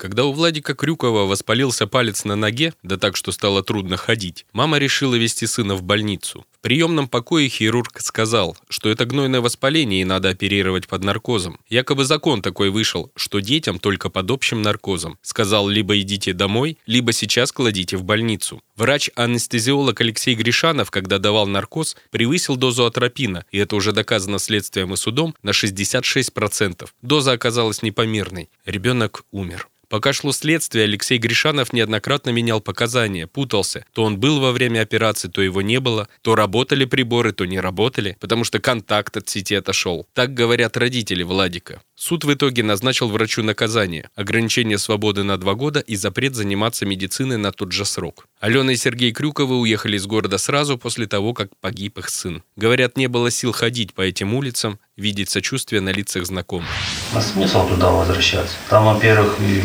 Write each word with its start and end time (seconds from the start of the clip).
Когда 0.00 0.24
у 0.24 0.32
Владика 0.32 0.74
Крюкова 0.74 1.26
воспалился 1.26 1.86
палец 1.86 2.24
на 2.24 2.34
ноге, 2.34 2.72
да 2.82 2.96
так, 2.96 3.16
что 3.16 3.32
стало 3.32 3.62
трудно 3.62 3.98
ходить, 3.98 4.46
мама 4.54 4.78
решила 4.78 5.14
вести 5.14 5.46
сына 5.46 5.74
в 5.74 5.82
больницу. 5.82 6.46
В 6.56 6.60
приемном 6.60 7.06
покое 7.06 7.50
хирург 7.50 8.00
сказал, 8.00 8.56
что 8.70 8.88
это 8.88 9.04
гнойное 9.04 9.42
воспаление 9.42 10.00
и 10.00 10.06
надо 10.06 10.30
оперировать 10.30 10.88
под 10.88 11.04
наркозом. 11.04 11.60
Якобы 11.68 12.06
закон 12.06 12.40
такой 12.40 12.70
вышел, 12.70 13.12
что 13.14 13.40
детям 13.40 13.78
только 13.78 14.08
под 14.08 14.30
общим 14.30 14.62
наркозом. 14.62 15.18
Сказал, 15.20 15.68
либо 15.68 16.00
идите 16.00 16.32
домой, 16.32 16.78
либо 16.86 17.12
сейчас 17.12 17.52
кладите 17.52 17.98
в 17.98 18.02
больницу. 18.02 18.62
Врач-анестезиолог 18.76 20.00
Алексей 20.00 20.34
Гришанов, 20.34 20.90
когда 20.90 21.18
давал 21.18 21.46
наркоз, 21.46 21.94
превысил 22.08 22.56
дозу 22.56 22.86
атропина, 22.86 23.44
и 23.50 23.58
это 23.58 23.76
уже 23.76 23.92
доказано 23.92 24.38
следствием 24.38 24.94
и 24.94 24.96
судом, 24.96 25.34
на 25.42 25.50
66%. 25.50 26.88
Доза 27.02 27.32
оказалась 27.32 27.82
непомерной. 27.82 28.48
Ребенок 28.64 29.26
умер. 29.30 29.68
Пока 29.90 30.12
шло 30.12 30.30
следствие, 30.30 30.84
Алексей 30.84 31.18
Гришанов 31.18 31.72
неоднократно 31.72 32.30
менял 32.30 32.60
показания, 32.60 33.26
путался. 33.26 33.84
То 33.92 34.04
он 34.04 34.20
был 34.20 34.38
во 34.38 34.52
время 34.52 34.82
операции, 34.82 35.28
то 35.28 35.42
его 35.42 35.62
не 35.62 35.80
было. 35.80 36.08
То 36.22 36.36
работали 36.36 36.84
приборы, 36.84 37.32
то 37.32 37.44
не 37.44 37.58
работали, 37.58 38.16
потому 38.20 38.44
что 38.44 38.60
контакт 38.60 39.16
от 39.16 39.28
сети 39.28 39.56
отошел. 39.56 40.06
Так 40.14 40.32
говорят 40.32 40.76
родители 40.76 41.24
Владика. 41.24 41.82
Суд 41.96 42.22
в 42.22 42.32
итоге 42.32 42.62
назначил 42.62 43.08
врачу 43.08 43.42
наказание– 43.42 44.10
ограничение 44.14 44.78
свободы 44.78 45.24
на 45.24 45.36
два 45.38 45.54
года 45.54 45.80
и 45.80 45.96
запрет 45.96 46.36
заниматься 46.36 46.86
медициной 46.86 47.36
на 47.36 47.50
тот 47.50 47.72
же 47.72 47.84
срок. 47.84 48.26
Алена 48.40 48.72
и 48.72 48.76
Сергей 48.76 49.12
Крюковы 49.12 49.58
уехали 49.58 49.98
из 49.98 50.06
города 50.06 50.38
сразу 50.38 50.78
после 50.78 51.06
того, 51.06 51.34
как 51.34 51.50
погиб 51.60 51.98
их 51.98 52.08
сын. 52.08 52.42
Говорят, 52.56 52.96
не 52.96 53.06
было 53.06 53.30
сил 53.30 53.52
ходить 53.52 53.92
по 53.92 54.00
этим 54.00 54.34
улицам, 54.34 54.78
видеть 54.96 55.28
сочувствие 55.28 55.82
на 55.82 55.90
лицах 55.90 56.24
знакомых. 56.24 56.66
А 57.14 57.20
смысл 57.20 57.68
туда 57.68 57.90
возвращаться? 57.90 58.54
Там, 58.70 58.86
во-первых, 58.86 59.36
и 59.40 59.62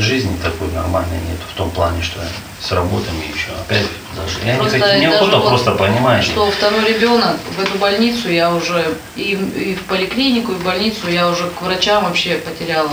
жизни 0.00 0.36
такой 0.42 0.66
нормальной 0.72 1.18
нет 1.28 1.38
в 1.48 1.56
том 1.56 1.70
плане, 1.70 2.02
что 2.02 2.18
с 2.60 2.72
работами 2.72 3.22
еще 3.32 3.50
опять 3.60 3.86
даже. 4.16 4.38
Я 4.44 4.56
Просто 4.56 4.78
не, 4.78 4.82
хочу- 4.82 4.92
даже 4.94 5.00
неохота 5.06 5.36
вот, 5.38 5.48
просто 5.48 5.70
понимаешь. 5.72 6.24
Что 6.24 6.50
второй 6.50 6.92
ребенок 6.92 7.36
в 7.56 7.60
эту 7.60 7.78
больницу 7.78 8.28
я 8.30 8.52
уже 8.52 8.96
и, 9.14 9.34
и 9.54 9.74
в 9.76 9.82
поликлинику, 9.84 10.50
и 10.50 10.54
в 10.56 10.64
больницу 10.64 11.08
я 11.08 11.30
уже 11.30 11.48
к 11.50 11.62
врачам 11.62 12.02
вообще 12.02 12.34
потеряла. 12.38 12.90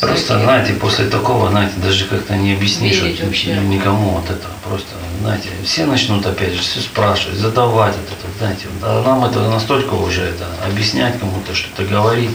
Просто, 0.00 0.38
знаете, 0.38 0.74
после 0.74 1.06
такого, 1.06 1.48
знаете, 1.48 1.74
даже 1.76 2.04
как-то 2.04 2.36
не 2.36 2.52
объяснишь 2.52 3.00
Верить 3.00 3.22
вообще. 3.22 3.54
никому 3.56 4.10
вот 4.10 4.28
это. 4.28 4.46
Просто, 4.62 4.88
знаете, 5.22 5.48
все 5.64 5.86
начнут 5.86 6.26
опять 6.26 6.52
же 6.52 6.60
все 6.60 6.80
спрашивать, 6.80 7.38
задавать 7.38 7.94
вот 7.94 8.06
это, 8.06 8.38
знаете. 8.38 8.66
А 8.82 9.02
нам 9.02 9.24
это 9.24 9.48
настолько 9.48 9.94
уже 9.94 10.22
это 10.22 10.46
объяснять 10.66 11.18
кому-то, 11.18 11.54
что-то 11.54 11.84
говорить. 11.84 12.30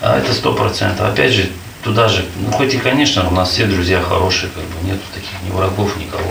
А 0.00 0.18
это 0.18 0.32
сто 0.32 0.52
процентов. 0.52 1.08
Опять 1.08 1.32
же, 1.32 1.50
туда 1.82 2.08
же, 2.08 2.24
ну 2.40 2.52
хоть 2.52 2.74
и, 2.74 2.78
конечно, 2.78 3.28
у 3.28 3.32
нас 3.32 3.50
все 3.50 3.66
друзья 3.66 4.00
хорошие, 4.00 4.50
как 4.50 4.62
бы 4.62 4.86
нету 4.88 5.02
таких 5.12 5.30
ни 5.44 5.50
врагов, 5.50 5.96
никого. 5.96 6.21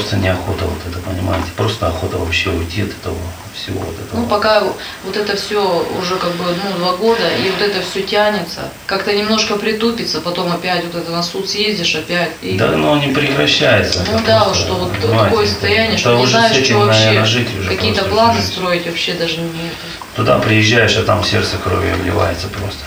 Просто 0.00 0.16
неохота 0.16 0.64
вот 0.64 0.78
это, 0.88 0.98
понимаете, 1.00 1.48
просто 1.58 1.86
охота 1.86 2.16
вообще 2.16 2.48
уйти 2.48 2.80
от 2.82 2.88
этого 2.88 3.16
всего 3.54 3.80
вот 3.80 3.94
этого. 3.94 4.20
Ну, 4.20 4.26
пока 4.26 4.62
вот 5.04 5.14
это 5.14 5.36
все 5.36 5.86
уже 5.98 6.16
как 6.16 6.32
бы 6.36 6.44
ну, 6.46 6.78
два 6.78 6.96
года, 6.96 7.28
и 7.28 7.50
вот 7.50 7.60
это 7.60 7.82
все 7.82 8.02
тянется, 8.02 8.70
как-то 8.86 9.12
немножко 9.12 9.56
притупится, 9.56 10.22
потом 10.22 10.50
опять 10.52 10.86
вот 10.86 10.94
это 10.94 11.10
на 11.10 11.22
суд 11.22 11.50
съездишь 11.50 11.94
опять. 11.96 12.30
И... 12.40 12.56
Да, 12.56 12.68
но 12.68 12.96
не 12.96 13.12
прекращается. 13.12 14.02
Ну 14.10 14.18
да, 14.26 14.44
просто, 14.44 14.64
что 14.64 14.74
вот 14.76 14.92
понимаете, 14.92 15.24
такое 15.24 15.46
состояние, 15.46 15.90
это 15.90 15.98
что 15.98 16.16
не 16.16 16.26
знаешь, 16.26 16.64
что 16.64 16.78
вообще, 16.78 17.46
какие-то 17.68 18.04
планы 18.04 18.40
жить. 18.40 18.46
строить 18.46 18.86
вообще 18.86 19.12
даже 19.12 19.36
не. 19.36 19.70
Туда 20.16 20.38
приезжаешь, 20.38 20.96
а 20.96 21.02
там 21.02 21.22
сердце 21.22 21.58
кровью 21.62 21.92
обливается 21.92 22.48
просто. 22.48 22.84